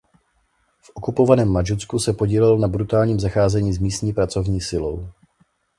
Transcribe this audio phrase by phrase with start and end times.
[0.81, 5.07] V okupovaném Mandžusku se podílel na brutálním zacházení s místní pracovní silou.